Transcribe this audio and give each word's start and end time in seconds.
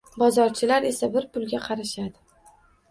Bozorchilar 0.21 0.87
esa 0.93 1.11
bir 1.19 1.29
pulga 1.37 1.63
qarashadi 1.69 2.59